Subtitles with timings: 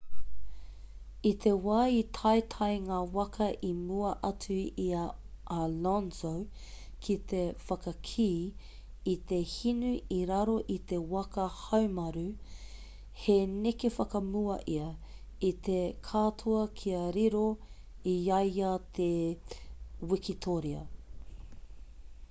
[1.29, 5.03] i te wā i taetae ngā waka i mua atu i a
[5.57, 6.31] alonso
[7.07, 8.27] ki te whakakī
[9.13, 12.25] i te hinu i raro i te waka haumaru
[13.27, 14.89] he neke whakamua ia
[15.53, 15.79] i te
[16.11, 17.45] katoa kia riro
[18.17, 19.13] i a ia te
[20.15, 20.83] wikitōria